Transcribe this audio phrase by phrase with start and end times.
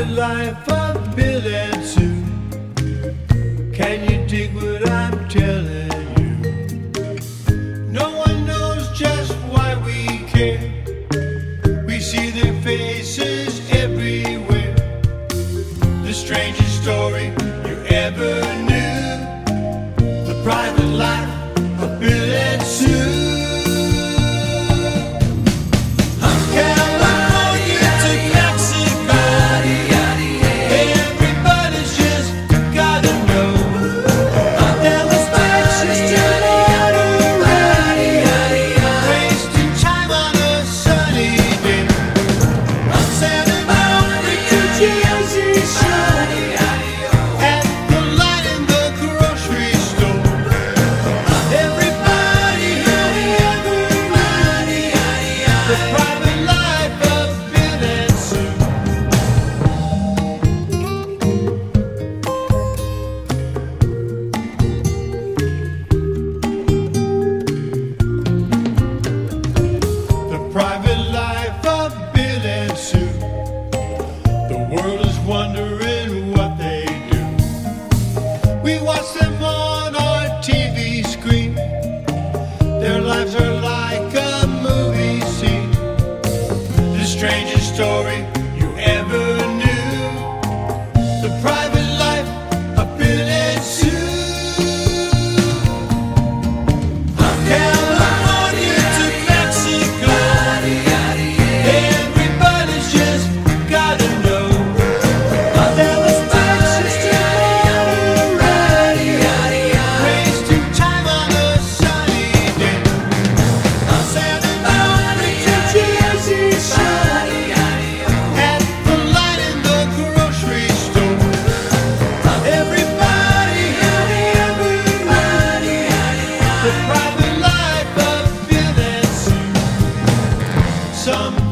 [0.00, 2.24] the life of Bill and Sue.
[3.74, 5.69] Can you dig what I'm telling?
[78.70, 81.56] We watch them on our TV screen.
[82.80, 85.72] Their lives are like a movie scene.
[86.96, 88.18] The strangest story
[88.60, 89.29] you ever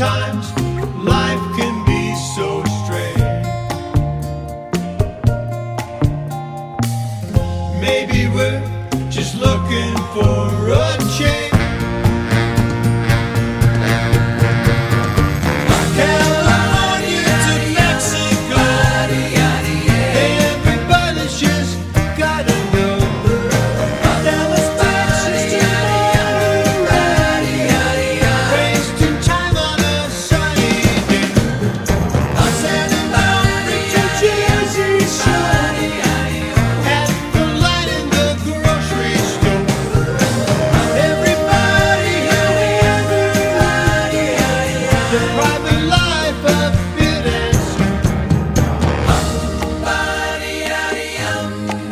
[0.00, 0.50] Sometimes
[1.04, 3.18] life can be so strange.
[7.82, 8.62] Maybe we're
[9.10, 11.49] just looking for a change.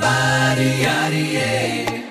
[0.09, 2.08] body, yaddy.